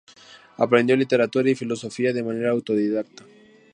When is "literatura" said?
0.97-1.47